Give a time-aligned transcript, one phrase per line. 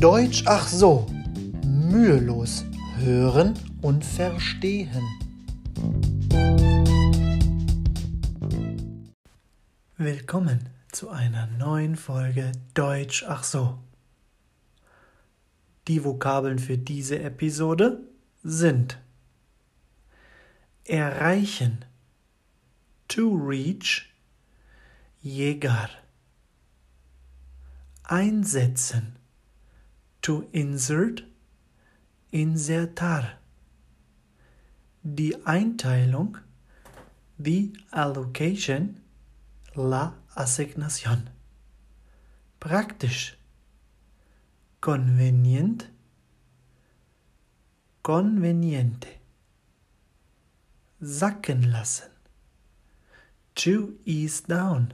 [0.00, 1.06] Deutsch ach so,
[1.64, 5.02] mühelos hören und verstehen.
[9.96, 13.78] Willkommen zu einer neuen Folge Deutsch ach so.
[15.88, 18.00] Die Vokabeln für diese Episode
[18.42, 18.98] sind
[20.84, 21.86] erreichen,
[23.08, 24.12] to reach,
[25.22, 25.88] llegar,
[28.04, 29.16] einsetzen,
[30.26, 31.22] to insert,
[32.32, 33.38] insertar,
[35.04, 36.38] die Einteilung,
[37.38, 39.00] the allocation,
[39.76, 41.30] la asignación,
[42.58, 43.38] praktisch,
[44.80, 45.92] convenient,
[48.02, 49.20] conveniente,
[51.00, 52.10] sacken lassen,
[53.54, 54.92] to ease down,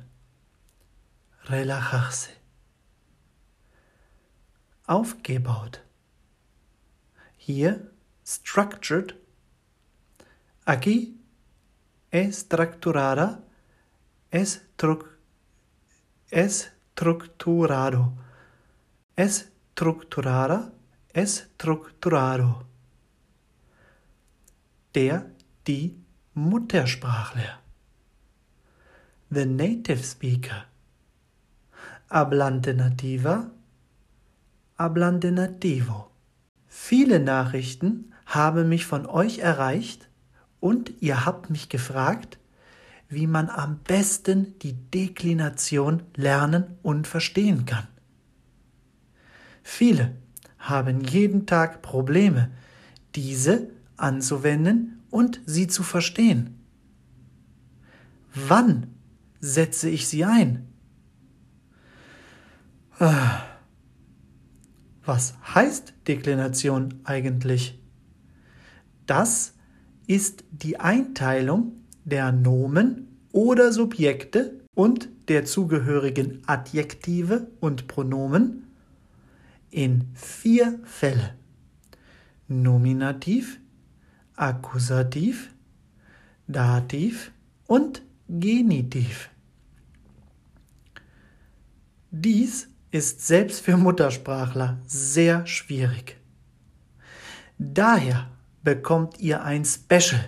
[1.46, 2.28] relajarse,
[4.86, 5.80] aufgebaut,
[7.36, 7.90] hier
[8.24, 9.14] structured,
[10.64, 11.16] aquí
[12.10, 13.42] estructurada,
[14.30, 14.98] estru
[16.30, 18.16] estructurado,
[19.16, 20.72] estructurada,
[21.12, 22.66] estructurado.
[24.94, 25.30] Der,
[25.66, 25.96] die
[26.34, 27.60] Muttersprachler.
[29.30, 30.66] The native speaker.
[32.10, 33.50] Hablante nativa,
[34.88, 36.10] nativo.
[36.66, 40.08] Viele Nachrichten haben mich von euch erreicht
[40.60, 42.38] und ihr habt mich gefragt,
[43.08, 47.86] wie man am besten die Deklination lernen und verstehen kann.
[49.62, 50.12] Viele
[50.58, 52.50] haben jeden Tag Probleme,
[53.14, 56.58] diese anzuwenden und sie zu verstehen.
[58.34, 58.86] Wann
[59.40, 60.66] setze ich sie ein?
[65.04, 67.78] Was heißt Deklination eigentlich?
[69.06, 69.54] Das
[70.06, 71.72] ist die Einteilung
[72.04, 78.68] der Nomen oder Subjekte und der zugehörigen Adjektive und Pronomen
[79.70, 81.34] in vier Fälle.
[82.48, 83.60] Nominativ,
[84.36, 85.52] Akkusativ,
[86.46, 87.32] Dativ
[87.66, 89.30] und Genitiv.
[92.10, 96.18] Dies ist selbst für Muttersprachler sehr schwierig.
[97.58, 98.30] Daher
[98.62, 100.22] bekommt ihr ein Special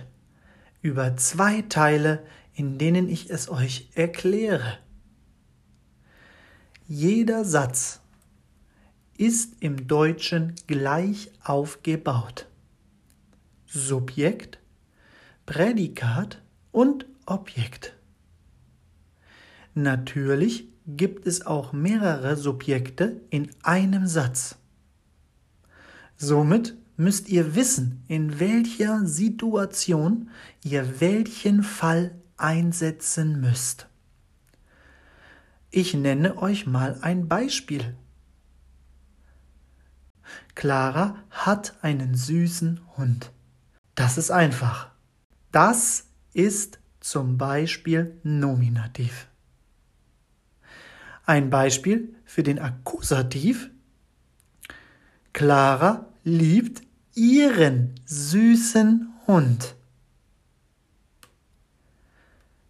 [0.81, 2.25] über zwei Teile,
[2.55, 4.79] in denen ich es euch erkläre.
[6.87, 8.01] Jeder Satz
[9.17, 12.47] ist im Deutschen gleich aufgebaut.
[13.67, 14.59] Subjekt,
[15.45, 17.95] Prädikat und Objekt.
[19.75, 24.57] Natürlich gibt es auch mehrere Subjekte in einem Satz.
[26.15, 30.29] Somit müsst ihr wissen, in welcher Situation
[30.63, 33.87] ihr welchen Fall einsetzen müsst.
[35.71, 37.95] Ich nenne euch mal ein Beispiel.
[40.53, 43.31] Clara hat einen süßen Hund.
[43.93, 44.91] Das ist einfach.
[45.51, 49.27] Das ist zum Beispiel Nominativ.
[51.25, 53.69] Ein Beispiel für den Akkusativ.
[55.33, 56.81] Clara liebt
[57.15, 59.75] ihren süßen Hund.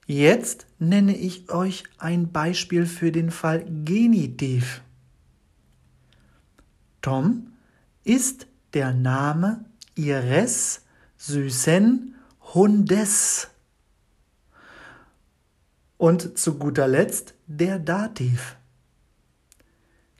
[0.08, 4.82] Jetzt nenne ich euch ein Beispiel für den Fall Genitiv.
[7.02, 7.52] Tom
[8.04, 10.82] ist der Name ihres
[11.18, 12.16] süßen
[12.54, 13.48] Hundes.
[15.98, 18.58] Und zu guter Letzt der Dativ.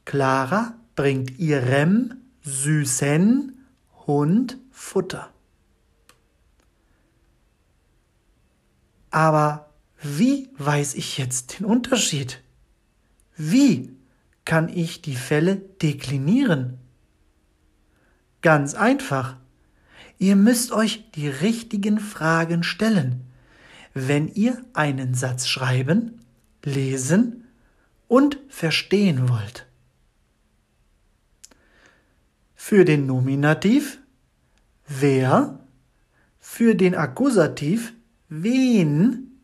[0.06, 3.66] Clara bringt ihrem süßen
[4.06, 5.32] Hund Futter.
[9.10, 12.44] Aber wie weiß ich jetzt den Unterschied?
[13.36, 13.96] Wie
[14.44, 16.78] kann ich die Fälle deklinieren?
[18.42, 19.38] Ganz einfach.
[20.20, 23.24] Ihr müsst euch die richtigen Fragen stellen,
[23.94, 26.25] wenn ihr einen Satz schreiben,
[26.66, 27.46] lesen
[28.08, 29.66] und verstehen wollt.
[32.56, 34.00] Für den Nominativ
[34.88, 35.60] wer,
[36.40, 37.94] für den Akkusativ
[38.28, 39.40] wen,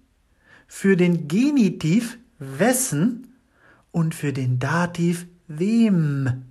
[0.68, 3.36] für den Genitiv wessen
[3.92, 6.46] und für den Dativ wem.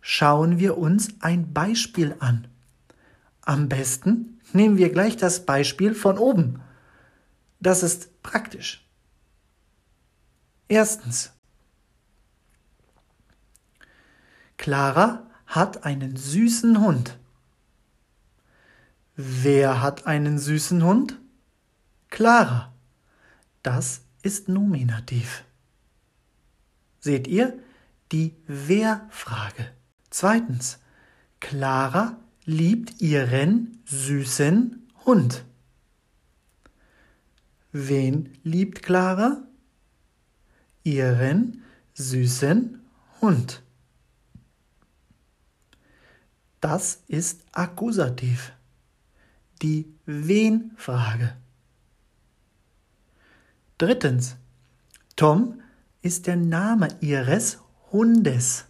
[0.00, 2.48] Schauen wir uns ein Beispiel an.
[3.42, 6.60] Am besten nehmen wir gleich das Beispiel von oben.
[7.60, 8.86] Das ist praktisch.
[10.68, 11.32] Erstens.
[14.56, 17.18] Clara hat einen süßen Hund.
[19.16, 21.18] Wer hat einen süßen Hund?
[22.10, 22.72] Clara.
[23.62, 25.44] Das ist Nominativ.
[27.00, 27.58] Seht ihr?
[28.12, 29.72] Die Wer-Frage.
[30.10, 30.78] Zweitens.
[31.40, 35.44] Clara liebt ihren süßen Hund.
[37.72, 39.42] Wen liebt Clara?
[40.84, 41.62] Ihren
[41.94, 42.80] süßen
[43.20, 43.62] Hund.
[46.60, 48.52] Das ist Akkusativ.
[49.62, 51.36] Die Wen-Frage.
[53.76, 54.36] Drittens.
[55.14, 55.60] Tom
[56.00, 57.58] ist der Name ihres
[57.92, 58.64] Hundes.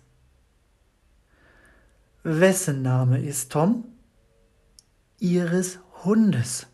[2.23, 3.85] Wessen Name ist Tom?
[5.19, 6.67] Ihres Hundes.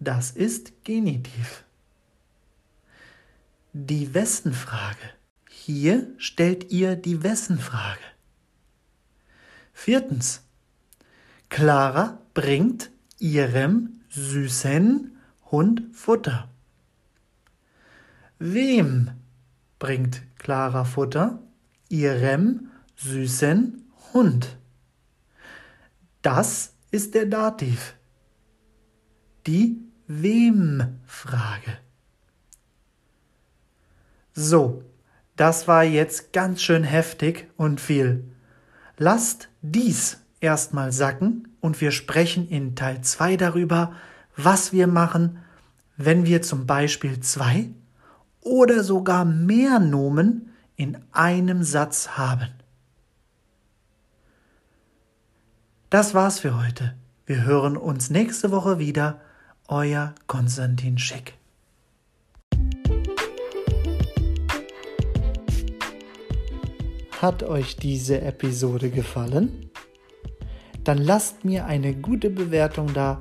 [0.00, 1.64] Das ist Genitiv.
[3.72, 5.10] Die Wessen-Frage.
[5.50, 8.00] Hier stellt ihr die Wessen-Frage.
[9.72, 10.42] Viertens.
[11.48, 15.18] Clara bringt ihrem süßen
[15.50, 16.48] Hund Futter.
[18.38, 19.10] Wem
[19.80, 21.42] bringt Clara Futter?
[21.88, 24.56] Ihrem süßen Hund.
[26.22, 27.96] Das ist der Dativ.
[29.46, 31.78] Die Wem-Frage.
[34.32, 34.82] So,
[35.36, 38.24] das war jetzt ganz schön heftig und viel.
[38.96, 43.94] Lasst dies erstmal sacken und wir sprechen in Teil 2 darüber,
[44.36, 45.38] was wir machen,
[45.96, 47.70] wenn wir zum Beispiel zwei
[48.40, 52.48] oder sogar mehr Nomen in einem Satz haben.
[55.90, 56.94] Das war's für heute.
[57.26, 59.20] Wir hören uns nächste Woche wieder.
[59.70, 61.34] Euer Konstantin Schick.
[67.20, 69.70] Hat euch diese Episode gefallen?
[70.84, 73.20] Dann lasst mir eine gute Bewertung da,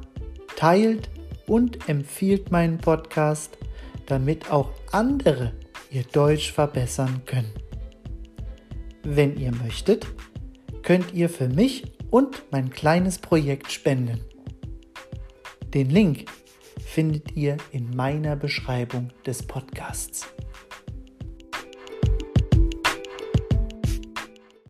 [0.56, 1.10] teilt
[1.48, 3.58] und empfiehlt meinen Podcast
[4.06, 5.52] damit auch andere
[5.92, 7.52] ihr Deutsch verbessern können.
[9.04, 10.08] Wenn ihr möchtet,
[10.82, 14.22] könnt ihr für mich und mein kleines Projekt spenden.
[15.78, 16.26] Den Link
[16.84, 20.26] findet ihr in meiner Beschreibung des Podcasts.